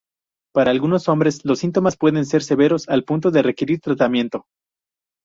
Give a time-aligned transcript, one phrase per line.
[0.51, 4.47] Para algunos hombres, los síntomas pueden ser severos al punto de requerir tratamiento.